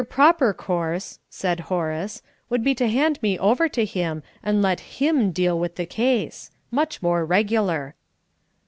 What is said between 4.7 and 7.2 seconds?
him deal with the case. Much